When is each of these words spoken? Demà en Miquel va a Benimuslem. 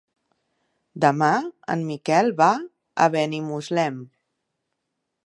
Demà 1.03 1.29
en 1.75 1.83
Miquel 1.91 2.31
va 2.41 2.49
a 3.05 3.07
Benimuslem. 3.17 4.01